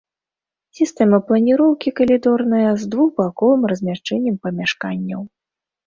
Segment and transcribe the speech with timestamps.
[0.79, 5.21] Сістэма планіроўкі калідорная, з двухбаковым размяшчэннем памяшканняў.